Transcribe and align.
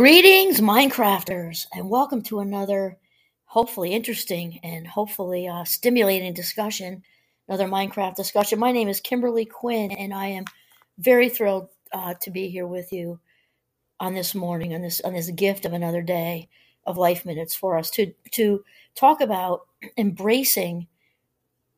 Greetings, 0.00 0.62
Minecrafters, 0.62 1.66
and 1.74 1.90
welcome 1.90 2.22
to 2.22 2.40
another 2.40 2.96
hopefully 3.44 3.92
interesting 3.92 4.58
and 4.62 4.86
hopefully 4.86 5.46
uh, 5.46 5.64
stimulating 5.64 6.32
discussion, 6.32 7.02
another 7.46 7.66
Minecraft 7.66 8.14
discussion. 8.14 8.58
My 8.58 8.72
name 8.72 8.88
is 8.88 8.98
Kimberly 9.02 9.44
Quinn, 9.44 9.92
and 9.92 10.14
I 10.14 10.28
am 10.28 10.46
very 10.96 11.28
thrilled 11.28 11.68
uh, 11.92 12.14
to 12.22 12.30
be 12.30 12.48
here 12.48 12.66
with 12.66 12.94
you 12.94 13.20
on 14.00 14.14
this 14.14 14.34
morning, 14.34 14.72
on 14.72 14.80
this 14.80 15.02
on 15.02 15.12
this 15.12 15.30
gift 15.32 15.66
of 15.66 15.74
another 15.74 16.00
day 16.00 16.48
of 16.86 16.96
Life 16.96 17.26
Minutes 17.26 17.54
for 17.54 17.76
us 17.76 17.90
to 17.90 18.14
to 18.30 18.64
talk 18.94 19.20
about 19.20 19.66
embracing 19.98 20.88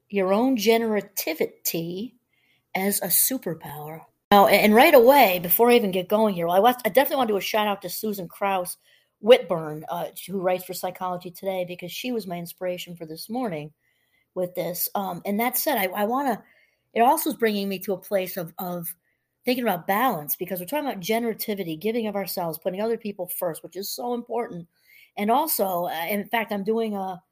your 0.09 0.33
own 0.33 0.57
generativity 0.57 2.13
as 2.73 3.03
a 3.03 3.09
superpower. 3.09 4.03
Now, 4.33 4.47
and 4.47 4.75
right 4.75 4.95
away, 4.95 5.41
before 5.41 5.71
I 5.71 5.75
even 5.75 5.91
get 5.91 6.09
going 6.09 6.35
here, 6.35 6.49
I, 6.49 6.57
I 6.57 6.89
definitely 6.89 7.17
want 7.17 7.29
to 7.29 7.35
do 7.35 7.37
a 7.37 7.41
shout 7.43 7.67
out 7.67 7.83
to 7.83 7.91
Susan 7.91 8.27
Krauss 8.27 8.79
Whitbourne, 9.23 9.83
uh, 9.91 10.07
who 10.27 10.41
writes 10.41 10.65
for 10.65 10.73
Psychology 10.73 11.31
Today, 11.31 11.67
because 11.69 11.93
she 11.93 12.13
was 12.13 12.27
my 12.27 12.39
inspiration 12.39 12.97
for 12.97 13.05
this 13.05 13.29
morning 13.29 13.75
with 14.35 14.55
this. 14.55 14.89
Um, 14.95 15.21
and 15.27 15.39
that 15.39 15.59
said, 15.59 15.77
I, 15.77 15.85
I 15.95 16.05
want 16.05 16.29
to, 16.29 16.43
it 16.95 17.03
also 17.03 17.29
is 17.29 17.37
bringing 17.37 17.69
me 17.69 17.79
to 17.81 17.93
a 17.93 17.99
place 17.99 18.39
of, 18.39 18.55
of 18.59 18.89
thinking 19.45 19.65
about 19.65 19.87
balance 19.87 20.35
because 20.35 20.61
we're 20.61 20.65
talking 20.65 20.89
about 20.89 21.01
generativity, 21.01 21.79
giving 21.79 22.07
of 22.07 22.17
ourselves, 22.17 22.57
putting 22.57 22.81
other 22.81 22.97
people 22.97 23.31
first, 23.39 23.63
which 23.63 23.77
is 23.77 23.91
so 23.91 24.15
important. 24.15 24.67
And 25.19 25.31
also, 25.31 25.89
uh, 25.89 26.07
in 26.09 26.27
fact, 26.29 26.53
I'm 26.53 26.65
doing 26.65 26.97
a, 26.97 27.23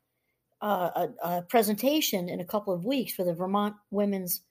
a, 0.60 1.08
a 1.24 1.42
presentation 1.48 2.28
in 2.28 2.40
a 2.40 2.44
couple 2.44 2.74
of 2.74 2.84
weeks 2.84 3.14
for 3.14 3.24
the 3.24 3.32
Vermont 3.32 3.74
Women's 3.90 4.42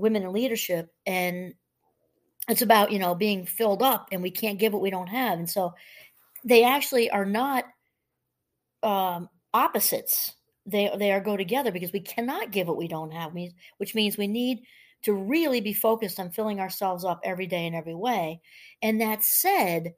Women 0.00 0.22
in 0.22 0.32
Leadership, 0.32 0.92
and 1.06 1.54
it's 2.48 2.62
about 2.62 2.92
you 2.92 2.98
know 2.98 3.14
being 3.14 3.46
filled 3.46 3.82
up 3.82 4.08
and 4.12 4.22
we 4.22 4.30
can't 4.30 4.58
give 4.58 4.72
what 4.72 4.82
we 4.82 4.90
don't 4.90 5.08
have. 5.08 5.38
And 5.38 5.48
so 5.48 5.74
they 6.44 6.64
actually 6.64 7.10
are 7.10 7.24
not 7.24 7.64
um, 8.82 9.28
opposites. 9.52 10.34
They 10.66 10.90
they 10.96 11.12
are 11.12 11.20
go 11.20 11.36
together 11.36 11.72
because 11.72 11.92
we 11.92 12.00
cannot 12.00 12.50
give 12.50 12.68
what 12.68 12.76
we 12.76 12.88
don't 12.88 13.12
have 13.12 13.32
which 13.78 13.94
means 13.94 14.16
we 14.16 14.28
need 14.28 14.60
to 15.02 15.14
really 15.14 15.60
be 15.60 15.72
focused 15.72 16.20
on 16.20 16.30
filling 16.30 16.60
ourselves 16.60 17.04
up 17.04 17.20
every 17.24 17.46
day 17.46 17.66
in 17.66 17.74
every 17.74 17.94
way. 17.94 18.40
And 18.82 19.00
that 19.00 19.22
said 19.22 19.94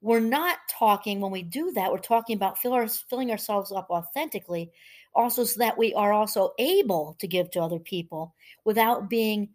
we're 0.00 0.20
not 0.20 0.58
talking 0.68 1.20
when 1.20 1.32
we 1.32 1.42
do 1.42 1.72
that 1.72 1.90
we're 1.90 1.98
talking 1.98 2.36
about 2.36 2.58
fill 2.58 2.74
our, 2.74 2.86
filling 2.86 3.30
ourselves 3.30 3.72
up 3.72 3.88
authentically 3.88 4.70
also 5.14 5.44
so 5.44 5.58
that 5.58 5.78
we 5.78 5.94
are 5.94 6.12
also 6.12 6.52
able 6.58 7.16
to 7.20 7.28
give 7.28 7.50
to 7.52 7.60
other 7.60 7.78
people 7.78 8.34
without 8.64 9.08
being 9.08 9.48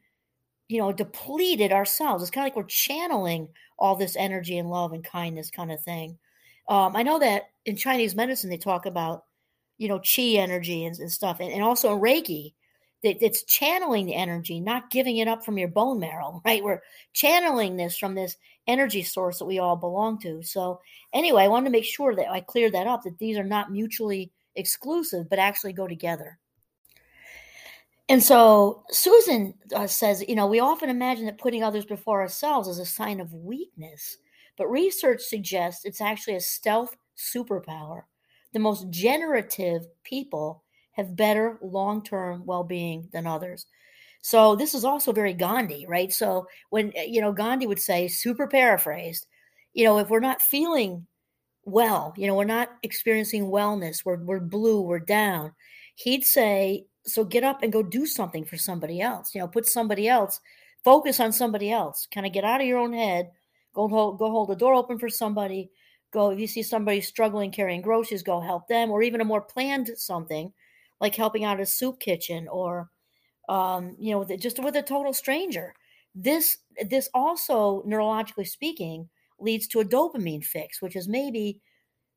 you 0.69 0.77
know, 0.77 0.93
depleted 0.93 1.73
ourselves. 1.73 2.23
It's 2.23 2.31
kind 2.31 2.45
of 2.45 2.51
like 2.51 2.55
we're 2.55 2.69
channeling 2.69 3.49
all 3.77 3.95
this 3.95 4.15
energy 4.15 4.57
and 4.57 4.69
love 4.69 4.93
and 4.93 5.03
kindness 5.03 5.49
kind 5.49 5.71
of 5.71 5.81
thing. 5.81 6.17
Um, 6.69 6.95
I 6.95 7.01
know 7.01 7.19
that 7.19 7.49
in 7.65 7.75
Chinese 7.75 8.15
medicine, 8.15 8.51
they 8.51 8.57
talk 8.57 8.85
about, 8.85 9.25
you 9.79 9.87
know, 9.87 9.99
chi 9.99 10.35
energy 10.37 10.85
and, 10.85 10.97
and 10.99 11.11
stuff. 11.11 11.39
And, 11.39 11.51
and 11.51 11.63
also 11.63 11.95
in 11.95 12.01
Reiki, 12.01 12.53
it's 13.01 13.43
channeling 13.45 14.05
the 14.05 14.13
energy, 14.13 14.59
not 14.59 14.91
giving 14.91 15.17
it 15.17 15.27
up 15.27 15.43
from 15.43 15.57
your 15.57 15.69
bone 15.69 15.99
marrow, 15.99 16.41
right? 16.45 16.63
We're 16.63 16.83
channeling 17.13 17.75
this 17.75 17.97
from 17.97 18.13
this 18.13 18.37
energy 18.67 19.01
source 19.01 19.39
that 19.39 19.45
we 19.45 19.57
all 19.57 19.75
belong 19.75 20.19
to. 20.19 20.43
So, 20.43 20.81
anyway, 21.13 21.43
I 21.43 21.47
wanted 21.47 21.65
to 21.65 21.71
make 21.71 21.85
sure 21.85 22.15
that 22.15 22.29
I 22.29 22.41
cleared 22.41 22.73
that 22.73 22.85
up, 22.85 23.03
that 23.03 23.17
these 23.17 23.37
are 23.39 23.43
not 23.43 23.71
mutually 23.71 24.31
exclusive, 24.55 25.29
but 25.29 25.39
actually 25.39 25.73
go 25.73 25.87
together. 25.87 26.39
And 28.09 28.23
so 28.23 28.83
Susan 28.89 29.53
uh, 29.75 29.85
says, 29.85 30.23
you 30.27 30.35
know, 30.35 30.47
we 30.47 30.59
often 30.59 30.89
imagine 30.89 31.25
that 31.25 31.37
putting 31.37 31.63
others 31.63 31.85
before 31.85 32.21
ourselves 32.21 32.67
is 32.67 32.79
a 32.79 32.85
sign 32.85 33.19
of 33.19 33.33
weakness, 33.33 34.17
but 34.57 34.67
research 34.67 35.21
suggests 35.21 35.85
it's 35.85 36.01
actually 36.01 36.35
a 36.35 36.41
stealth 36.41 36.97
superpower. 37.15 38.01
The 38.53 38.59
most 38.59 38.89
generative 38.89 39.85
people 40.03 40.63
have 40.93 41.15
better 41.15 41.59
long 41.61 42.03
term 42.03 42.43
well 42.45 42.63
being 42.63 43.07
than 43.13 43.27
others. 43.27 43.67
So 44.21 44.55
this 44.55 44.73
is 44.73 44.83
also 44.83 45.11
very 45.11 45.33
Gandhi, 45.33 45.85
right? 45.87 46.11
So 46.11 46.47
when, 46.71 46.91
you 47.07 47.21
know, 47.21 47.31
Gandhi 47.31 47.67
would 47.67 47.79
say, 47.79 48.07
super 48.07 48.47
paraphrased, 48.47 49.27
you 49.73 49.85
know, 49.85 49.99
if 49.99 50.09
we're 50.09 50.19
not 50.19 50.41
feeling 50.41 51.05
well, 51.71 52.13
you 52.17 52.27
know, 52.27 52.35
we're 52.35 52.45
not 52.45 52.69
experiencing 52.83 53.45
wellness, 53.45 54.05
we're, 54.05 54.17
we're 54.17 54.39
blue, 54.39 54.81
we're 54.81 54.99
down, 54.99 55.53
he'd 55.95 56.25
say, 56.25 56.85
so 57.05 57.23
get 57.23 57.43
up 57.43 57.63
and 57.63 57.73
go 57.73 57.81
do 57.81 58.05
something 58.05 58.45
for 58.45 58.57
somebody 58.57 59.01
else 59.01 59.33
you 59.33 59.39
know 59.39 59.47
put 59.47 59.65
somebody 59.65 60.07
else 60.07 60.41
focus 60.83 61.19
on 61.19 61.31
somebody 61.31 61.71
else 61.71 62.07
kind 62.13 62.27
of 62.27 62.33
get 62.33 62.43
out 62.43 62.59
of 62.59 62.67
your 62.67 62.77
own 62.77 62.93
head 62.93 63.31
go 63.73 63.87
hold 63.87 64.19
go 64.19 64.29
hold 64.29 64.49
the 64.49 64.55
door 64.55 64.75
open 64.75 64.99
for 64.99 65.09
somebody 65.09 65.71
go 66.11 66.29
if 66.29 66.37
you 66.37 66.45
see 66.45 66.61
somebody 66.61 66.99
struggling 66.99 67.51
carrying 67.51 67.81
groceries 67.81 68.21
go 68.21 68.41
help 68.41 68.67
them 68.67 68.91
or 68.91 69.01
even 69.01 69.21
a 69.21 69.25
more 69.25 69.41
planned 69.41 69.89
something 69.95 70.51
like 70.99 71.15
helping 71.15 71.43
out 71.43 71.59
a 71.59 71.65
soup 71.65 71.99
kitchen 71.99 72.47
or 72.49 72.89
um, 73.47 73.95
you 73.99 74.11
know 74.11 74.23
just 74.37 74.59
with 74.63 74.75
a 74.75 74.81
total 74.81 75.13
stranger. 75.13 75.73
This 76.15 76.57
this 76.89 77.09
also 77.13 77.83
neurologically 77.87 78.47
speaking 78.47 79.09
leads 79.39 79.67
to 79.67 79.79
a 79.79 79.85
dopamine 79.85 80.43
fix 80.43 80.81
which 80.81 80.95
is 80.95 81.07
maybe 81.07 81.59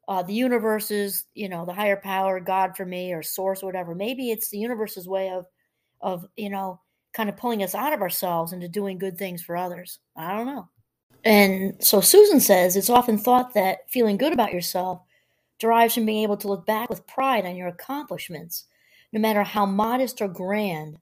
uh, 0.09 0.23
the 0.23 0.35
universe 0.35 0.91
is, 0.91 1.25
you 1.35 1.49
know, 1.49 1.65
the 1.65 1.73
higher 1.73 1.97
power, 1.97 2.41
God 2.41 2.77
for 2.77 2.85
me, 2.85 3.13
or 3.13 3.23
source, 3.23 3.63
or 3.63 3.67
whatever. 3.67 3.95
Maybe 3.95 4.31
it's 4.31 4.51
the 4.51 4.59
universe's 4.59 5.09
way 5.09 5.31
of, 5.31 5.47
of 6.01 6.27
you 6.37 6.51
know, 6.51 6.81
kind 7.13 7.29
of 7.29 7.37
pulling 7.37 7.63
us 7.63 7.75
out 7.75 7.93
of 7.93 8.01
ourselves 8.01 8.53
into 8.53 8.69
doing 8.69 8.99
good 8.99 9.17
things 9.17 9.43
for 9.43 9.57
others. 9.57 10.01
I 10.17 10.37
don't 10.37 10.47
know. 10.47 10.69
And 11.25 11.77
so 11.83 12.01
Susan 12.01 12.41
says 12.41 12.75
it's 12.75 12.91
often 12.91 13.17
thought 13.17 13.55
that 13.55 13.91
feeling 13.91 14.17
good 14.17 14.33
about 14.33 14.53
yourself 14.53 15.03
derives 15.61 15.95
from 15.95 16.07
being 16.07 16.25
able 16.25 16.37
to 16.39 16.49
look 16.49 16.67
back 16.67 16.91
with 16.91 17.07
pride 17.07 17.47
on 17.47 17.55
your 17.55 17.69
accomplishments, 17.69 18.65
no 19.13 19.21
matter 19.21 19.45
how 19.45 19.65
modest 19.65 20.21
or 20.21 20.27
grand. 20.27 20.99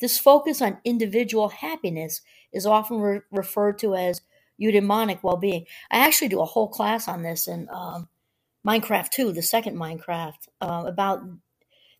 This 0.00 0.18
focus 0.18 0.60
on 0.60 0.78
individual 0.84 1.50
happiness 1.50 2.22
is 2.52 2.66
often 2.66 2.98
re- 2.98 3.20
referred 3.30 3.78
to 3.78 3.94
as 3.94 4.22
eudaimonic 4.60 5.22
well-being. 5.22 5.66
I 5.90 5.98
actually 5.98 6.28
do 6.28 6.40
a 6.40 6.44
whole 6.44 6.68
class 6.68 7.08
on 7.08 7.22
this, 7.22 7.46
and 7.46 7.68
um, 7.70 8.08
Minecraft 8.66 9.10
2, 9.10 9.32
the 9.32 9.42
second 9.42 9.76
Minecraft, 9.76 10.48
uh, 10.60 10.84
about 10.86 11.22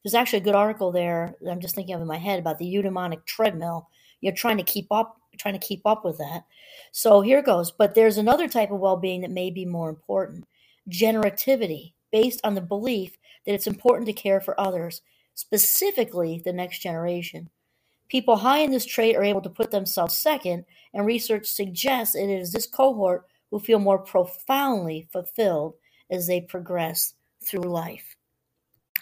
there's 0.03 0.15
actually 0.15 0.39
a 0.39 0.45
good 0.45 0.55
article 0.55 0.93
there 0.93 1.35
that 1.41 1.51
I'm 1.51 1.61
just 1.61 1.75
thinking 1.75 1.95
of 1.95 2.01
in 2.01 2.07
my 2.07 2.19
head 2.19 2.39
about 2.39 2.59
the 2.59 2.73
eudaimonic 2.73 3.27
treadmill. 3.27 3.89
You're 4.21 4.33
trying 4.33 4.57
to 4.57 4.63
keep 4.63 4.87
up, 4.91 5.17
trying 5.39 5.59
to 5.59 5.67
keep 5.67 5.83
up 5.85 6.05
with 6.05 6.19
that. 6.19 6.45
So 6.93 7.21
here 7.21 7.43
goes. 7.43 7.71
But 7.71 7.95
there's 7.95 8.17
another 8.17 8.49
type 8.49 8.71
of 8.71 8.81
well-being 8.81 9.21
that 9.23 9.31
may 9.31 9.51
be 9.51 9.65
more 9.65 9.91
important: 9.91 10.47
generativity, 10.89 11.93
based 12.11 12.41
on 12.45 12.55
the 12.55 12.61
belief 12.61 13.19
that 13.47 13.55
it's 13.55 13.67
important 13.67 14.07
to 14.07 14.13
care 14.13 14.41
for 14.41 14.59
others, 14.59 15.03
specifically 15.35 16.41
the 16.45 16.53
next 16.53 16.81
generation. 16.81 17.51
People 18.11 18.37
high 18.37 18.59
in 18.59 18.73
this 18.73 18.85
trait 18.85 19.17
are 19.17 19.23
able 19.23 19.41
to 19.43 19.49
put 19.49 19.71
themselves 19.71 20.17
second, 20.17 20.65
and 20.93 21.07
research 21.07 21.47
suggests 21.47 22.17
it 22.17 22.29
is 22.29 22.53
this 22.53 22.67
cohort 22.67 23.27
who 23.51 23.61
feel 23.61 23.79
more 23.79 23.99
profoundly 23.99 25.09
fulfilled 25.13 25.75
as 26.11 26.27
they 26.27 26.41
progress 26.41 27.15
through 27.45 27.63
life. 27.63 28.17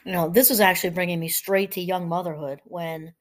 You 0.04 0.12
know, 0.12 0.28
this 0.28 0.50
is 0.50 0.60
actually 0.60 0.90
bringing 0.90 1.20
me 1.20 1.28
straight 1.28 1.72
to 1.72 1.80
young 1.80 2.08
motherhood 2.08 2.60
when, 2.64 3.14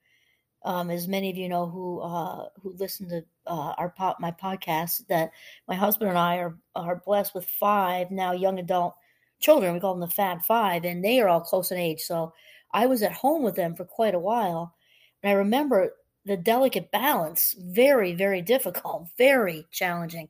um, 0.64 0.90
as 0.90 1.08
many 1.08 1.30
of 1.30 1.38
you 1.38 1.48
know 1.48 1.68
who 1.68 2.02
uh, 2.02 2.50
who 2.62 2.76
listen 2.78 3.08
to 3.10 3.26
uh, 3.46 3.74
our 3.78 3.90
pop 3.90 4.20
my 4.20 4.32
podcast, 4.32 5.08
that 5.08 5.32
my 5.68 5.76
husband 5.76 6.10
and 6.10 6.20
I 6.20 6.38
are 6.38 6.58
are 6.76 7.02
blessed 7.06 7.34
with 7.34 7.46
five 7.46 8.12
now 8.12 8.34
young 8.34 8.60
adult 8.60 8.96
children. 9.40 9.74
We 9.74 9.80
call 9.80 9.94
them 9.94 10.02
the 10.02 10.14
Fab 10.14 10.44
Five, 10.44 10.84
and 10.84 11.04
they 11.04 11.20
are 11.22 11.30
all 11.30 11.42
close 11.42 11.72
in 11.72 11.78
age. 11.78 12.02
So 12.02 12.34
I 12.72 12.86
was 12.88 13.02
at 13.04 13.14
home 13.14 13.44
with 13.44 13.56
them 13.56 13.76
for 13.76 13.86
quite 13.86 14.16
a 14.16 14.20
while, 14.20 14.76
and 15.24 15.32
I 15.32 15.34
remember 15.34 15.94
the 16.26 16.38
delicate 16.38 16.92
balance 16.92 17.56
very 17.58 18.14
very 18.14 18.42
difficult, 18.42 19.08
very 19.18 19.66
challenging 19.72 20.30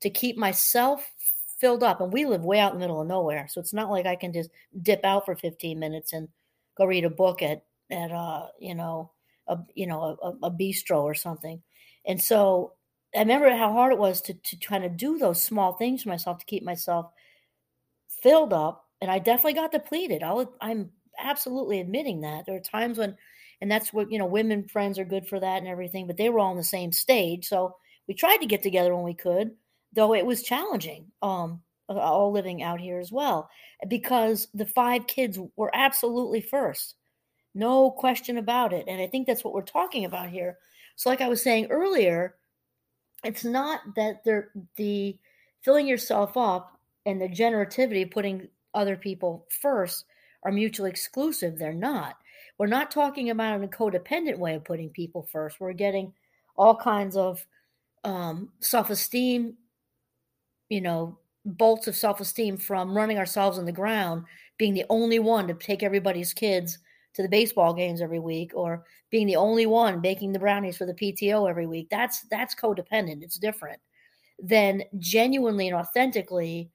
to 0.00 0.10
keep 0.10 0.36
myself 0.36 1.10
filled 1.58 1.82
up. 1.82 2.00
And 2.00 2.12
we 2.12 2.26
live 2.26 2.44
way 2.44 2.58
out 2.58 2.72
in 2.72 2.78
the 2.78 2.84
middle 2.84 3.00
of 3.00 3.06
nowhere 3.08 3.46
so 3.48 3.60
it's 3.60 3.72
not 3.72 3.90
like 3.90 4.06
i 4.06 4.16
can 4.16 4.32
just 4.32 4.50
dip 4.82 5.04
out 5.04 5.24
for 5.24 5.36
15 5.36 5.78
minutes 5.78 6.12
and 6.12 6.28
go 6.76 6.84
read 6.84 7.04
a 7.04 7.10
book 7.10 7.42
at 7.42 7.64
at 7.90 8.10
uh 8.10 8.46
you 8.58 8.74
know 8.74 9.10
a 9.48 9.58
you 9.74 9.86
know 9.86 10.16
a, 10.22 10.46
a 10.46 10.50
bistro 10.50 11.02
or 11.02 11.14
something. 11.14 11.62
And 12.06 12.20
so 12.20 12.72
i 13.14 13.20
remember 13.20 13.50
how 13.54 13.72
hard 13.72 13.92
it 13.92 13.98
was 13.98 14.20
to 14.22 14.34
to 14.34 14.56
kind 14.56 14.84
of 14.84 14.96
do 14.96 15.18
those 15.18 15.42
small 15.42 15.74
things 15.74 16.02
for 16.02 16.08
myself 16.08 16.38
to 16.38 16.46
keep 16.46 16.62
myself 16.62 17.10
filled 18.08 18.52
up. 18.52 18.86
And 19.00 19.10
i 19.10 19.18
definitely 19.18 19.54
got 19.54 19.72
depleted. 19.72 20.22
I'll, 20.22 20.52
i'm 20.60 20.90
absolutely 21.18 21.80
admitting 21.80 22.22
that. 22.22 22.46
There 22.46 22.56
are 22.56 22.60
times 22.60 22.98
when 22.98 23.16
and 23.64 23.70
that's 23.70 23.94
what 23.94 24.12
you 24.12 24.18
know 24.18 24.26
women 24.26 24.68
friends 24.68 24.98
are 24.98 25.06
good 25.06 25.26
for 25.26 25.40
that 25.40 25.56
and 25.56 25.66
everything 25.66 26.06
but 26.06 26.18
they 26.18 26.28
were 26.28 26.38
all 26.38 26.50
on 26.50 26.56
the 26.56 26.62
same 26.62 26.92
stage 26.92 27.48
so 27.48 27.74
we 28.06 28.12
tried 28.12 28.36
to 28.36 28.46
get 28.46 28.62
together 28.62 28.94
when 28.94 29.04
we 29.04 29.14
could 29.14 29.52
though 29.94 30.14
it 30.14 30.26
was 30.26 30.42
challenging 30.42 31.06
um 31.22 31.62
all 31.88 32.30
living 32.30 32.62
out 32.62 32.78
here 32.78 32.98
as 32.98 33.10
well 33.10 33.48
because 33.88 34.48
the 34.52 34.66
five 34.66 35.06
kids 35.06 35.38
were 35.56 35.70
absolutely 35.74 36.42
first 36.42 36.96
no 37.54 37.90
question 37.90 38.36
about 38.36 38.74
it 38.74 38.84
and 38.86 39.00
i 39.00 39.06
think 39.06 39.26
that's 39.26 39.42
what 39.42 39.54
we're 39.54 39.62
talking 39.62 40.04
about 40.04 40.28
here 40.28 40.58
so 40.96 41.08
like 41.08 41.22
i 41.22 41.28
was 41.28 41.42
saying 41.42 41.66
earlier 41.70 42.34
it's 43.24 43.44
not 43.44 43.80
that 43.96 44.22
they're 44.26 44.50
the 44.76 45.16
filling 45.62 45.86
yourself 45.86 46.36
up 46.36 46.78
and 47.06 47.18
the 47.18 47.28
generativity 47.28 48.10
putting 48.10 48.46
other 48.74 48.96
people 48.96 49.46
first 49.48 50.04
are 50.44 50.52
mutually 50.52 50.90
exclusive. 50.90 51.58
They're 51.58 51.72
not. 51.72 52.16
We're 52.58 52.66
not 52.66 52.90
talking 52.90 53.30
about 53.30 53.62
a 53.62 53.66
codependent 53.66 54.38
way 54.38 54.54
of 54.54 54.64
putting 54.64 54.90
people 54.90 55.28
first. 55.30 55.60
We're 55.60 55.72
getting 55.72 56.12
all 56.56 56.76
kinds 56.76 57.16
of 57.16 57.44
um, 58.04 58.50
self 58.60 58.90
esteem, 58.90 59.54
you 60.68 60.80
know, 60.80 61.18
bolts 61.44 61.88
of 61.88 61.96
self 61.96 62.20
esteem 62.20 62.56
from 62.56 62.96
running 62.96 63.18
ourselves 63.18 63.58
in 63.58 63.64
the 63.64 63.72
ground, 63.72 64.24
being 64.58 64.74
the 64.74 64.84
only 64.88 65.18
one 65.18 65.48
to 65.48 65.54
take 65.54 65.82
everybody's 65.82 66.32
kids 66.32 66.78
to 67.14 67.22
the 67.22 67.28
baseball 67.28 67.74
games 67.74 68.00
every 68.00 68.20
week, 68.20 68.52
or 68.54 68.84
being 69.10 69.26
the 69.26 69.36
only 69.36 69.66
one 69.66 70.00
baking 70.00 70.32
the 70.32 70.38
brownies 70.38 70.76
for 70.76 70.86
the 70.86 70.94
PTO 70.94 71.48
every 71.48 71.66
week. 71.66 71.88
That's 71.90 72.22
that's 72.30 72.54
codependent. 72.54 73.22
It's 73.22 73.38
different 73.38 73.80
than 74.40 74.82
genuinely 74.98 75.68
and 75.68 75.76
authentically 75.76 76.70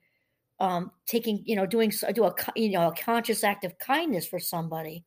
um, 0.60 0.92
taking, 1.06 1.42
you 1.46 1.56
know, 1.56 1.66
doing 1.66 1.92
do 2.14 2.26
a 2.26 2.36
you 2.56 2.72
know 2.72 2.90
a 2.90 2.96
conscious 2.96 3.46
act 3.46 3.64
of 3.64 3.78
kindness 3.80 4.28
for 4.28 4.40
somebody 4.40 5.06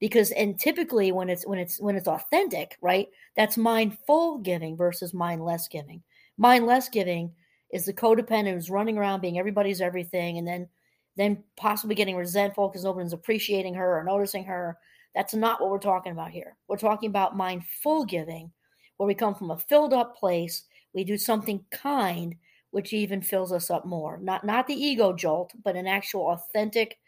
because 0.00 0.30
and 0.32 0.58
typically 0.58 1.12
when 1.12 1.28
it's 1.28 1.46
when 1.46 1.58
it's 1.58 1.80
when 1.80 1.96
it's 1.96 2.08
authentic 2.08 2.76
right 2.80 3.08
that's 3.36 3.56
mindful 3.56 4.38
giving 4.38 4.76
versus 4.76 5.14
mindless 5.14 5.68
giving. 5.68 6.02
Mindless 6.36 6.88
giving 6.88 7.32
is 7.72 7.84
the 7.84 7.92
codependent 7.92 8.54
who's 8.54 8.70
running 8.70 8.98
around 8.98 9.20
being 9.20 9.38
everybody's 9.38 9.80
everything 9.80 10.38
and 10.38 10.46
then 10.46 10.68
then 11.16 11.42
possibly 11.56 11.94
getting 11.94 12.16
resentful 12.16 12.68
because 12.68 12.84
nobody's 12.84 13.12
appreciating 13.12 13.74
her 13.74 13.98
or 13.98 14.04
noticing 14.04 14.44
her. 14.44 14.76
That's 15.14 15.34
not 15.34 15.60
what 15.60 15.70
we're 15.70 15.78
talking 15.78 16.10
about 16.10 16.32
here. 16.32 16.56
We're 16.66 16.76
talking 16.76 17.08
about 17.08 17.36
mindful 17.36 18.04
giving 18.04 18.50
where 18.96 19.06
we 19.06 19.14
come 19.14 19.34
from 19.34 19.52
a 19.52 19.58
filled 19.58 19.92
up 19.92 20.16
place. 20.16 20.64
We 20.92 21.04
do 21.04 21.16
something 21.16 21.64
kind 21.70 22.34
which 22.72 22.92
even 22.92 23.22
fills 23.22 23.52
us 23.52 23.70
up 23.70 23.86
more. 23.86 24.18
Not 24.20 24.44
not 24.44 24.66
the 24.66 24.74
ego 24.74 25.12
jolt 25.12 25.52
but 25.62 25.76
an 25.76 25.86
actual 25.86 26.30
authentic 26.30 26.98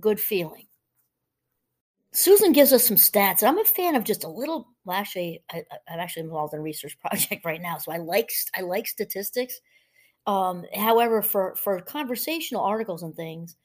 good 0.00 0.18
feeling 0.18 0.66
Susan 2.12 2.52
gives 2.52 2.72
us 2.72 2.86
some 2.86 2.96
stats. 2.96 3.42
I'm 3.42 3.58
a 3.58 3.64
fan 3.64 3.94
of 3.94 4.04
just 4.04 4.24
a 4.24 4.28
little. 4.28 4.68
Well, 4.84 4.96
actually, 4.96 5.42
I, 5.50 5.64
am 5.88 5.98
actually 5.98 6.24
involved 6.24 6.52
in 6.52 6.60
a 6.60 6.62
research 6.62 6.98
project 7.00 7.44
right 7.44 7.60
now, 7.60 7.78
so 7.78 7.92
I 7.92 7.98
like 7.98 8.30
I 8.56 8.60
like 8.60 8.86
statistics. 8.86 9.60
Um, 10.26 10.64
however, 10.74 11.22
for 11.22 11.56
for 11.56 11.80
conversational 11.80 12.62
articles 12.62 13.02
and 13.02 13.14
things, 13.14 13.56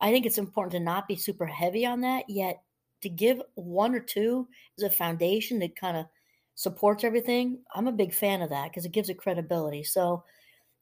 I 0.00 0.10
think 0.10 0.24
it's 0.24 0.38
important 0.38 0.72
to 0.72 0.80
not 0.80 1.08
be 1.08 1.16
super 1.16 1.46
heavy 1.46 1.84
on 1.84 2.00
that. 2.00 2.24
Yet, 2.28 2.62
to 3.02 3.10
give 3.10 3.42
one 3.54 3.94
or 3.94 4.00
two 4.00 4.48
as 4.78 4.84
a 4.84 4.90
foundation 4.90 5.58
that 5.58 5.76
kind 5.76 5.96
of 5.98 6.06
supports 6.54 7.04
everything, 7.04 7.60
I'm 7.74 7.88
a 7.88 7.92
big 7.92 8.14
fan 8.14 8.40
of 8.40 8.50
that 8.50 8.70
because 8.70 8.86
it 8.86 8.92
gives 8.92 9.10
it 9.10 9.18
credibility. 9.18 9.84
So, 9.84 10.24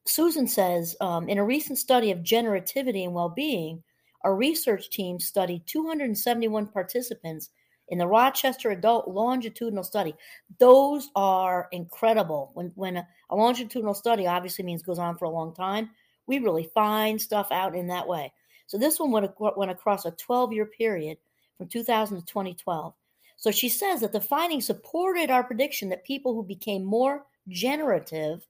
Susan 0.05 0.47
says 0.47 0.95
um, 1.01 1.27
in 1.27 1.37
a 1.37 1.43
recent 1.43 1.79
study 1.79 2.11
of 2.11 2.19
generativity 2.19 3.03
and 3.03 3.13
well-being 3.13 3.83
our 4.23 4.35
research 4.35 4.89
team 4.89 5.19
studied 5.19 5.65
271 5.65 6.67
participants 6.67 7.49
in 7.89 7.97
the 7.97 8.07
Rochester 8.07 8.71
Adult 8.71 9.07
Longitudinal 9.07 9.83
Study. 9.83 10.13
Those 10.59 11.09
are 11.15 11.67
incredible. 11.71 12.51
When 12.53 12.71
when 12.75 12.97
a, 12.97 13.07
a, 13.29 13.35
longitudinal 13.35 13.93
study 13.93 14.27
obviously 14.27 14.65
means 14.65 14.83
goes 14.83 14.99
on 14.99 15.17
for 15.17 15.25
a 15.25 15.29
long 15.29 15.53
time, 15.53 15.89
we 16.27 16.39
really 16.39 16.69
find 16.73 17.21
stuff 17.21 17.47
out 17.51 17.75
in 17.75 17.87
that 17.87 18.07
way. 18.07 18.31
So 18.67 18.77
this 18.77 18.99
one 18.99 19.11
went, 19.11 19.31
went 19.39 19.71
across 19.71 20.05
a 20.05 20.11
12 20.11 20.53
year 20.53 20.65
period 20.65 21.17
from 21.57 21.67
2000 21.67 22.17
to 22.17 22.25
2012. 22.25 22.93
So 23.37 23.51
she 23.51 23.69
says 23.69 24.01
that 24.01 24.11
the 24.11 24.21
findings 24.21 24.65
supported 24.65 25.31
our 25.31 25.43
prediction 25.43 25.89
that 25.89 26.03
people 26.03 26.35
who 26.35 26.43
became 26.43 26.83
more 26.83 27.25
generative 27.47 28.45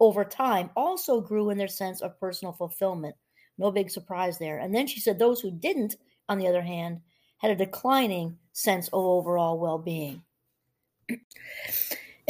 over 0.00 0.24
time 0.24 0.70
also 0.76 1.20
grew 1.20 1.50
in 1.50 1.58
their 1.58 1.68
sense 1.68 2.00
of 2.00 2.18
personal 2.20 2.52
fulfillment 2.52 3.16
no 3.58 3.70
big 3.70 3.90
surprise 3.90 4.38
there. 4.38 4.58
And 4.58 4.74
then 4.74 4.86
she 4.86 5.00
said 5.00 5.18
those 5.18 5.40
who 5.40 5.50
didn't, 5.50 5.96
on 6.28 6.38
the 6.38 6.48
other 6.48 6.62
hand, 6.62 7.00
had 7.38 7.50
a 7.50 7.56
declining 7.56 8.38
sense 8.52 8.88
of 8.88 9.04
overall 9.04 9.58
well 9.58 9.78
being. 9.78 10.22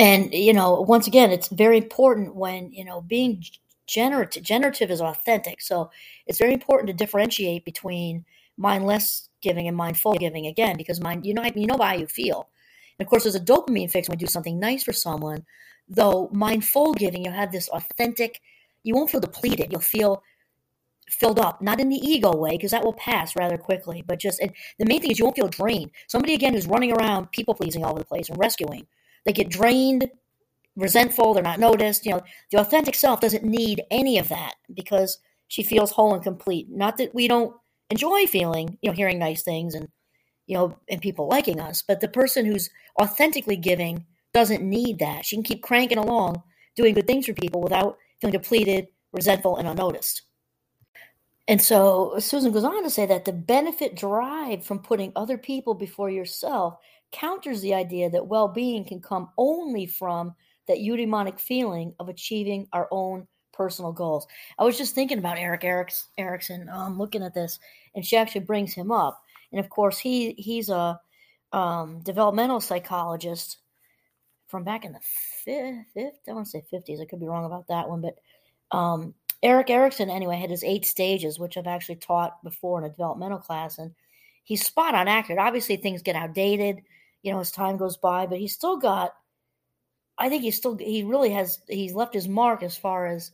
And, 0.01 0.33
you 0.33 0.53
know, 0.53 0.81
once 0.83 1.09
again, 1.09 1.33
it's 1.33 1.49
very 1.49 1.77
important 1.77 2.37
when, 2.37 2.73
you 2.73 2.85
know, 2.85 3.01
being 3.01 3.43
generative, 3.89 4.45
generative 4.45 4.93
is 4.93 5.01
authentic. 5.01 5.61
So 5.61 5.91
it's 6.29 6.39
very 6.39 6.53
important 6.53 6.87
to 6.87 6.93
differentiate 6.93 7.65
between 7.65 8.25
mindless 8.57 9.29
giving 9.43 9.67
and 9.67 9.77
mindful 9.77 10.15
giving 10.15 10.47
again, 10.47 10.77
because 10.77 11.01
mind, 11.01 11.27
you 11.27 11.35
know, 11.35 11.43
you 11.43 11.67
know 11.67 11.79
how 11.83 11.95
you 11.95 12.07
feel. 12.07 12.49
And 12.97 13.05
of 13.05 13.11
course, 13.11 13.25
there's 13.25 13.35
a 13.35 13.41
dopamine 13.41 13.91
fix 13.91 14.09
when 14.09 14.21
you 14.21 14.27
do 14.27 14.31
something 14.31 14.61
nice 14.61 14.85
for 14.85 14.93
someone, 14.93 15.45
though 15.89 16.29
mindful 16.33 16.95
giving, 16.95 17.25
you 17.25 17.33
have 17.33 17.51
this 17.51 17.69
authentic, 17.71 18.41
you 18.85 18.95
won't 18.95 19.11
feel 19.11 19.21
depleted. 19.21 19.73
You'll 19.73 19.81
feel 19.81 20.23
filled 21.11 21.39
up, 21.39 21.61
not 21.63 21.81
in 21.81 21.89
the 21.89 21.97
ego 21.97 22.35
way, 22.35 22.53
because 22.53 22.71
that 22.71 22.85
will 22.85 22.93
pass 22.95 23.37
rather 23.37 23.59
quickly, 23.59 24.03
but 24.07 24.19
just 24.19 24.41
the 24.41 24.87
main 24.87 25.01
thing 25.01 25.11
is 25.11 25.19
you 25.19 25.25
won't 25.25 25.37
feel 25.37 25.49
drained. 25.49 25.91
Somebody 26.07 26.35
again 26.35 26.55
who's 26.55 26.67
running 26.67 26.93
around 26.93 27.33
people 27.33 27.55
pleasing 27.55 27.85
all 27.85 27.93
over 27.93 28.01
the 28.01 28.05
place 28.05 28.29
and 28.29 28.39
rescuing, 28.39 28.87
they 29.25 29.33
get 29.33 29.49
drained, 29.49 30.11
resentful, 30.77 31.35
they're 31.35 31.43
not 31.43 31.61
noticed. 31.61 32.07
You 32.07 32.13
know, 32.13 32.23
the 32.51 32.61
authentic 32.61 32.95
self 32.95 33.21
doesn't 33.21 33.45
need 33.45 33.83
any 33.91 34.19
of 34.19 34.29
that 34.29 34.55
because 34.73 35.19
she 35.49 35.63
feels 35.63 35.93
whole 35.93 36.15
and 36.15 36.23
complete. 36.23 36.69
Not 36.71 36.99
that 36.99 37.15
we 37.15 37.29
don't 37.29 37.55
enjoy 37.91 38.27
feeling, 38.27 38.79
you 38.83 38.91
know, 38.91 38.97
hearing 38.97 39.19
nice 39.19 39.43
things 39.43 39.75
and 39.75 39.89
you 40.47 40.57
know, 40.57 40.79
and 40.89 41.03
people 41.03 41.29
liking 41.29 41.61
us, 41.61 41.83
but 41.87 42.01
the 42.01 42.09
person 42.09 42.47
who's 42.47 42.71
authentically 43.01 43.57
giving 43.57 44.07
doesn't 44.33 44.63
need 44.63 44.99
that. 44.99 45.27
She 45.27 45.37
can 45.37 45.43
keep 45.43 45.63
cranking 45.63 45.99
along, 45.99 46.43
doing 46.75 46.95
good 46.95 47.07
things 47.07 47.27
for 47.27 47.35
people 47.35 47.61
without 47.61 47.99
feeling 48.21 48.33
depleted, 48.33 48.87
resentful, 49.13 49.59
and 49.59 49.69
unnoticed. 49.69 50.23
And 51.49 51.61
so 51.61 52.15
Susan 52.19 52.53
goes 52.53 52.65
on 52.65 52.83
to 52.83 52.91
say 52.91 53.07
that 53.07 53.25
the 53.25 53.33
benefit 53.33 53.97
derived 53.97 54.65
from 54.65 54.81
putting 54.81 55.13
other 55.17 55.39
people 55.39 55.75
before 55.75 56.11
yourself 56.11 56.77
counters 57.11 57.63
the 57.63 57.73
idea 57.73 58.11
that 58.11 58.27
well 58.27 58.49
being 58.49 58.85
can 58.85 59.01
come 59.01 59.31
only 59.39 59.87
from 59.87 60.35
that 60.69 60.77
eudaimonic 60.79 61.41
feeling 61.41 61.95
of 61.99 62.11
achieving 62.11 62.69
our 62.75 62.87
own 62.91 63.27
personal 63.55 63.93
goals. 63.93 64.27
I 64.59 64.65
was 64.65 64.77
just 64.77 64.95
thinking 64.95 65.19
about 65.19 65.39
Eric 65.39 65.65
Erik 65.65 65.91
Erikson, 66.19 66.69
um, 66.69 66.99
looking 66.99 67.23
at 67.23 67.33
this, 67.33 67.59
and 67.95 68.05
she 68.05 68.19
actually 68.19 68.43
brings 68.43 68.75
him 68.75 68.93
up. 68.93 69.21
And 69.51 69.59
of 69.59 69.71
course, 69.71 69.99
he 69.99 70.33
he's 70.33 70.69
a 70.69 71.01
um, 71.53 72.01
developmental 72.03 72.61
psychologist 72.61 73.57
from 74.49 74.65
back 74.65 74.85
in 74.85 74.93
the 74.93 75.01
fifth, 75.45 75.87
fifth 75.95 76.21
I 76.29 76.33
want 76.33 76.47
to 76.47 76.51
say 76.51 76.65
50s. 76.73 77.01
I 77.01 77.07
could 77.07 77.21
be 77.21 77.27
wrong 77.27 77.47
about 77.47 77.69
that 77.69 77.89
one, 77.89 78.03
but 78.03 78.19
um, 78.77 79.15
Erik 79.43 79.71
Erikson, 79.71 80.11
anyway, 80.11 80.37
had 80.37 80.51
his 80.51 80.65
eight 80.65 80.85
stages, 80.85 81.39
which 81.39 81.57
I've 81.57 81.67
actually 81.67 81.97
taught 81.97 82.43
before 82.43 82.79
in 82.79 82.85
a 82.85 82.91
developmental 82.91 83.39
class, 83.39 83.79
and 83.79 83.95
he's 84.45 84.67
spot 84.67 84.95
on 84.95 85.07
accurate. 85.07 85.39
Obviously, 85.39 85.77
things 85.77 86.03
get 86.03 86.17
outdated, 86.17 86.83
you 87.23 87.33
know, 87.33 87.41
as 87.41 87.53
time 87.53 87.77
goes 87.77 87.97
by, 87.97 88.27
but 88.27 88.39
he's 88.39 88.55
still 88.55 88.77
got. 88.77 89.13
I 90.17 90.29
think 90.29 90.43
he's 90.43 90.57
still 90.57 90.77
he 90.77 91.05
really 91.05 91.31
has 91.31 91.61
he's 91.69 91.95
left 91.95 92.15
his 92.15 92.29
mark 92.29 92.65
as 92.65 92.77
far 92.77 93.07
as 93.07 93.31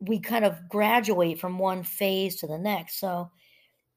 we 0.00 0.18
kind 0.20 0.44
of 0.44 0.68
graduate 0.68 1.40
from 1.40 1.58
one 1.58 1.82
phase 1.82 2.36
to 2.36 2.46
the 2.46 2.58
next. 2.58 2.98
So 3.00 3.30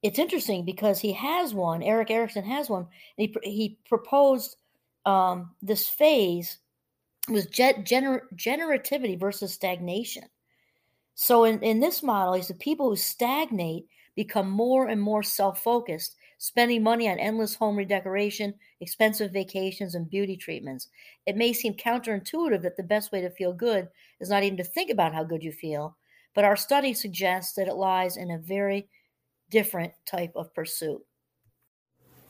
it's 0.01 0.19
interesting 0.19 0.63
because 0.63 0.99
he 0.99 1.13
has 1.13 1.53
one. 1.53 1.83
Erik 1.83 2.11
Erikson 2.11 2.45
has 2.45 2.69
one. 2.69 2.87
He 3.17 3.35
he 3.43 3.79
proposed 3.87 4.55
um, 5.05 5.51
this 5.61 5.87
phase 5.87 6.59
was 7.29 7.47
gener- 7.47 8.21
generativity 8.35 9.19
versus 9.19 9.53
stagnation. 9.53 10.23
So 11.15 11.43
in, 11.43 11.59
in 11.61 11.79
this 11.79 12.01
model, 12.01 12.33
is 12.33 12.47
the 12.47 12.55
people 12.55 12.89
who 12.89 12.95
stagnate 12.95 13.85
become 14.15 14.49
more 14.49 14.87
and 14.87 15.01
more 15.01 15.23
self-focused, 15.23 16.15
spending 16.37 16.83
money 16.83 17.09
on 17.09 17.19
endless 17.19 17.55
home 17.55 17.75
redecoration, 17.75 18.53
expensive 18.79 19.31
vacations, 19.31 19.95
and 19.95 20.09
beauty 20.09 20.35
treatments. 20.35 20.87
It 21.25 21.37
may 21.37 21.53
seem 21.53 21.73
counterintuitive 21.73 22.61
that 22.61 22.77
the 22.77 22.83
best 22.83 23.11
way 23.11 23.21
to 23.21 23.29
feel 23.29 23.53
good 23.53 23.87
is 24.19 24.29
not 24.29 24.43
even 24.43 24.57
to 24.57 24.63
think 24.63 24.91
about 24.91 25.13
how 25.13 25.23
good 25.23 25.43
you 25.43 25.51
feel, 25.51 25.97
but 26.35 26.43
our 26.43 26.55
study 26.55 26.93
suggests 26.93 27.53
that 27.53 27.67
it 27.67 27.75
lies 27.75 28.17
in 28.17 28.31
a 28.31 28.37
very 28.37 28.87
different 29.49 29.93
type 30.05 30.33
of 30.35 30.53
pursuit. 30.53 31.01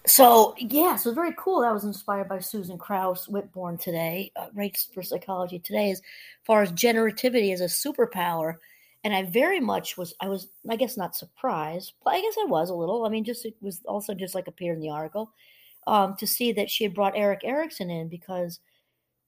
So 0.06 0.54
yeah, 0.58 0.98
so 0.98 1.14
very 1.14 1.34
cool. 1.38 1.62
That 1.62 1.74
was 1.74 1.86
inspired 1.86 2.28
by 2.28 2.40
Susan 2.40 2.78
Krauss 2.78 3.28
Whitbourne 3.28 3.80
today, 3.80 4.34
uh, 4.36 4.48
Rates 4.54 4.90
for 4.94 5.02
Psychology 5.02 5.60
today, 5.60 5.92
as 5.92 6.02
far 6.44 6.62
as 6.62 6.74
generativity 6.74 7.54
as 7.54 7.62
a 7.62 7.66
superpower 7.66 8.56
and 9.04 9.14
I 9.14 9.24
very 9.24 9.60
much 9.60 9.98
was 9.98 10.14
I 10.22 10.30
was 10.30 10.48
I 10.70 10.76
guess 10.76 10.98
not 10.98 11.16
surprised, 11.16 11.94
but 12.04 12.14
I 12.14 12.22
guess 12.22 12.36
I 12.42 12.46
was 12.46 12.70
a 12.70 12.76
little. 12.76 13.06
I 13.06 13.10
mean, 13.10 13.24
just 13.24 13.46
it 13.46 13.56
was 13.62 13.82
also 13.86 14.14
just 14.14 14.36
like 14.36 14.48
appeared 14.48 14.78
in 14.78 14.82
the 14.82 14.90
article 14.90 15.32
um, 15.88 16.16
to 16.18 16.28
see 16.28 16.52
that 16.54 16.70
she 16.70 16.84
had 16.84 16.94
brought 16.94 17.18
Erik 17.18 17.42
Erikson 17.44 17.90
in 17.90 18.08
because 18.08 18.60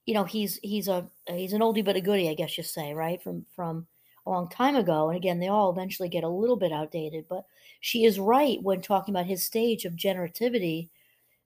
you 0.06 0.14
know 0.14 0.24
he's 0.24 0.58
he's 0.62 0.88
a 0.88 1.08
he's 1.28 1.52
an 1.52 1.60
oldie 1.60 1.84
but 1.84 1.96
a 1.96 2.00
goodie, 2.00 2.30
I 2.30 2.34
guess 2.34 2.56
you 2.56 2.64
say, 2.64 2.94
right 2.94 3.22
from 3.22 3.44
from 3.54 3.86
a 4.26 4.30
long 4.30 4.48
time 4.48 4.76
ago. 4.76 5.08
And 5.08 5.16
again, 5.16 5.38
they 5.38 5.48
all 5.48 5.70
eventually 5.70 6.08
get 6.08 6.24
a 6.24 6.28
little 6.28 6.56
bit 6.56 6.72
outdated, 6.72 7.26
but 7.28 7.44
she 7.80 8.04
is 8.04 8.18
right 8.18 8.60
when 8.62 8.80
talking 8.80 9.14
about 9.14 9.26
his 9.26 9.44
stage 9.44 9.84
of 9.84 9.92
generativity 9.94 10.88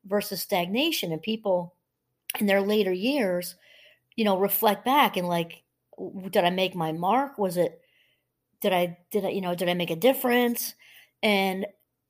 versus 0.07 0.41
stagnation, 0.41 1.13
and 1.13 1.21
people 1.21 1.75
in 2.39 2.47
their 2.47 2.63
later 2.63 2.93
years, 2.93 3.57
you 4.17 4.25
know, 4.25 4.39
reflect 4.39 4.85
back 4.85 5.17
and 5.17 5.27
like, 5.27 5.63
did 6.31 6.45
I 6.45 6.51
make 6.51 6.75
my 6.75 6.93
mark? 6.93 7.39
Was 7.39 7.57
it 7.57 7.80
did 8.61 8.73
I 8.73 8.99
did 9.11 9.25
I 9.25 9.31
you 9.31 9.41
know 9.41 9.55
did 9.55 9.69
I 9.69 9.75
make 9.75 9.91
a 9.91 9.97
difference? 9.97 10.75
And 11.23 11.67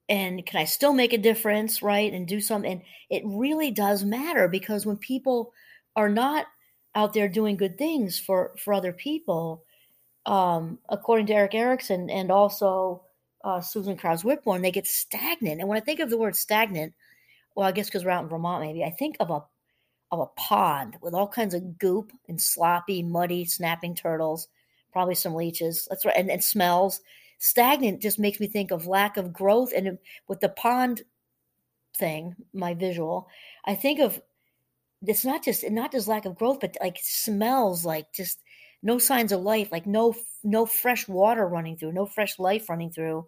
and 0.09 0.45
can 0.45 0.61
I 0.61 0.65
still 0.65 0.93
make 0.93 1.13
a 1.13 1.19
difference 1.19 1.83
right 1.83 2.13
and 2.13 2.27
do 2.27 2.41
something 2.41 2.73
and 2.73 2.83
it 3.09 3.23
really 3.25 3.71
does 3.71 4.05
matter 4.05 4.49
because 4.49 4.85
when 4.85 4.97
people 4.97 5.53
are 5.97 6.09
not 6.09 6.47
out 6.95 7.15
there 7.15 7.29
doing 7.29 7.57
good 7.57 7.79
things 7.79 8.19
for 8.19 8.53
for 8.59 8.75
other 8.75 8.93
people 8.93 9.65
um 10.27 10.79
according 10.89 11.27
to 11.27 11.35
Erik 11.35 11.55
Erikson 11.55 12.11
and 12.11 12.31
also 12.31 13.05
uh, 13.43 13.61
Susan 13.61 13.97
Krauss 13.97 14.23
Whitbourne 14.23 14.61
they 14.61 14.71
get 14.71 14.87
stagnant. 14.87 15.61
And 15.61 15.69
when 15.69 15.79
I 15.79 15.85
think 15.85 16.01
of 16.01 16.11
the 16.11 16.19
word 16.19 16.37
stagnant 16.37 16.93
well 17.55 17.69
I 17.69 17.73
guess 17.73 17.87
because 17.87 18.05
we're 18.05 18.11
out 18.11 18.25
in 18.25 18.29
Vermont 18.29 18.65
maybe 18.65 18.85
I 18.85 18.91
think 18.91 19.17
of 19.21 19.31
a 19.31 19.43
of 20.13 20.19
a 20.19 20.27
pond 20.37 20.97
with 21.01 21.15
all 21.15 21.29
kinds 21.29 21.55
of 21.55 21.79
goop 21.79 22.13
and 22.29 22.41
sloppy 22.41 23.03
muddy 23.03 23.45
snapping 23.45 23.95
turtles 23.95 24.49
probably 24.93 25.15
some 25.15 25.35
leeches. 25.35 25.87
That's 25.89 26.05
right, 26.05 26.17
and 26.17 26.31
it 26.31 26.45
smells 26.45 27.01
stagnant. 27.39 28.01
Just 28.03 28.19
makes 28.19 28.41
me 28.41 28.47
think 28.47 28.71
of 28.71 28.87
lack 28.87 29.17
of 29.17 29.33
growth. 29.33 29.73
And 29.75 29.99
with 30.29 30.41
the 30.41 30.49
pond 30.49 31.03
thing, 31.97 32.37
my 32.53 32.75
visual, 32.75 33.29
I 33.65 33.75
think 33.75 34.01
of 34.01 34.21
it's 35.07 35.25
not 35.25 35.43
just 35.45 35.69
not 35.71 35.93
just 35.93 36.09
lack 36.09 36.27
of 36.27 36.37
growth, 36.37 36.61
but 36.61 36.77
like 36.81 36.99
smells 37.03 37.85
like 37.85 38.13
just 38.13 38.41
no 38.83 38.99
signs 38.99 39.33
of 39.33 39.41
life, 39.41 39.73
like 39.73 39.87
no 39.87 40.15
no 40.45 40.67
fresh 40.67 41.09
water 41.09 41.47
running 41.47 41.77
through, 41.77 41.93
no 41.93 42.07
fresh 42.07 42.39
life 42.39 42.69
running 42.69 42.91
through. 42.91 43.27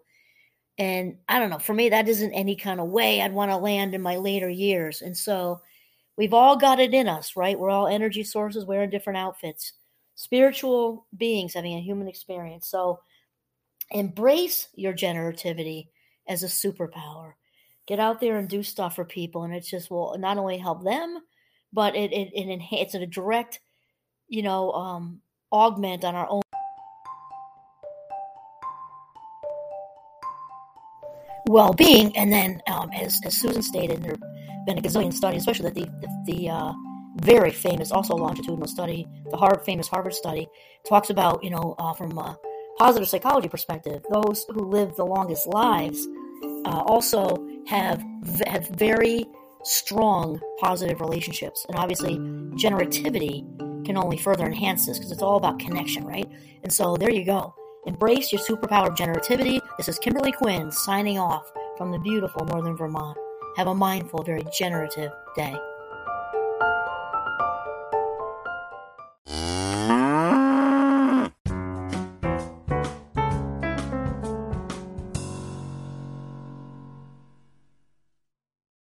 And 0.77 1.17
I 1.29 1.39
don't 1.39 1.51
know, 1.51 1.59
for 1.59 1.73
me, 1.73 1.89
that 1.89 2.07
isn't 2.07 2.33
any 2.33 2.55
kind 2.55 2.79
of 2.79 2.89
way 2.89 3.21
I'd 3.21 3.33
want 3.33 3.51
to 3.51 3.57
land 3.57 3.93
in 3.93 4.01
my 4.01 4.17
later 4.17 4.49
years. 4.49 5.01
And 5.03 5.15
so 5.15 5.61
we've 6.17 6.33
all 6.33 6.57
got 6.57 6.79
it 6.79 6.95
in 6.95 7.07
us, 7.07 7.35
right? 7.35 7.59
We're 7.59 7.69
all 7.69 7.87
energy 7.87 8.23
sources 8.23 8.65
wearing 8.65 8.89
different 8.89 9.17
outfits 9.17 9.73
spiritual 10.15 11.07
beings 11.15 11.53
having 11.53 11.75
a 11.75 11.81
human 11.81 12.07
experience. 12.07 12.67
So 12.67 12.99
embrace 13.91 14.69
your 14.75 14.93
generativity 14.93 15.87
as 16.27 16.43
a 16.43 16.47
superpower. 16.47 17.33
Get 17.85 17.99
out 17.99 18.21
there 18.21 18.37
and 18.37 18.47
do 18.47 18.63
stuff 18.63 18.95
for 18.95 19.05
people, 19.05 19.43
and 19.43 19.53
it 19.53 19.61
just 19.61 19.91
will 19.91 20.17
not 20.17 20.37
only 20.37 20.57
help 20.57 20.83
them, 20.83 21.19
but 21.73 21.95
it 21.95 22.13
it, 22.13 22.31
it 22.33 22.47
enhance 22.47 22.93
a 22.93 23.05
direct, 23.05 23.59
you 24.29 24.41
know, 24.41 24.71
um, 24.71 25.21
augment 25.51 26.05
on 26.05 26.15
our 26.15 26.29
own 26.29 26.41
well-being. 31.47 32.15
And 32.15 32.31
then, 32.31 32.61
um, 32.67 32.89
as 32.91 33.19
as 33.25 33.35
Susan 33.37 33.61
stated, 33.61 34.01
there 34.01 34.11
have 34.11 34.65
been 34.65 34.77
a 34.77 34.81
gazillion 34.81 35.13
studies, 35.13 35.41
especially 35.41 35.69
that 35.69 35.75
the 35.75 35.85
the, 36.01 36.23
the 36.25 36.49
uh, 36.49 36.73
very 37.17 37.51
famous, 37.51 37.91
also 37.91 38.15
longitudinal 38.15 38.67
study, 38.67 39.07
the 39.29 39.37
Harvard, 39.37 39.65
famous 39.65 39.87
Harvard 39.87 40.13
study, 40.13 40.47
talks 40.87 41.09
about, 41.09 41.43
you 41.43 41.49
know, 41.49 41.75
uh, 41.77 41.93
from 41.93 42.17
a 42.17 42.37
positive 42.77 43.07
psychology 43.07 43.47
perspective, 43.47 44.03
those 44.11 44.45
who 44.49 44.65
live 44.65 44.95
the 44.95 45.05
longest 45.05 45.47
lives 45.47 46.07
uh, 46.65 46.81
also 46.85 47.47
have 47.67 48.03
have 48.47 48.67
very 48.69 49.25
strong 49.63 50.39
positive 50.59 50.99
relationships, 50.99 51.65
and 51.69 51.77
obviously, 51.77 52.17
generativity 52.57 53.45
can 53.85 53.97
only 53.97 54.17
further 54.17 54.45
enhance 54.45 54.85
this 54.85 54.97
because 54.97 55.11
it's 55.11 55.21
all 55.21 55.37
about 55.37 55.59
connection, 55.59 56.05
right? 56.05 56.29
And 56.63 56.71
so 56.71 56.95
there 56.95 57.11
you 57.11 57.25
go. 57.25 57.53
Embrace 57.85 58.31
your 58.31 58.41
superpower 58.41 58.87
of 58.87 58.95
generativity. 58.95 59.59
This 59.77 59.89
is 59.89 59.99
Kimberly 59.99 60.31
Quinn 60.31 60.71
signing 60.71 61.19
off 61.19 61.51
from 61.77 61.91
the 61.91 61.99
beautiful 61.99 62.45
northern 62.45 62.77
Vermont. 62.77 63.17
Have 63.57 63.67
a 63.67 63.75
mindful, 63.75 64.23
very 64.23 64.43
generative 64.57 65.11
day. 65.35 65.55